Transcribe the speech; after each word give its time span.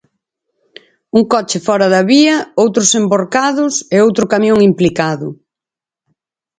Un 1.17 1.23
coche 1.33 1.57
fóra 1.67 1.87
da 1.93 2.01
vía, 2.11 2.35
outros 2.63 2.89
envorcados 2.99 3.73
e 3.95 3.97
outro 4.05 4.23
camión 4.33 4.59
implicado. 4.69 5.27